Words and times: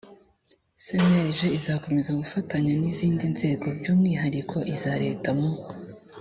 cnlg 0.83 1.39
izakomeza 1.57 2.11
gufatanya 2.21 2.71
n 2.75 2.83
izindi 2.91 3.23
nzego 3.33 3.67
by 3.79 3.85
umwihariko 3.93 4.57
iza 4.73 4.93
leta 5.03 5.29
mu 5.39 5.49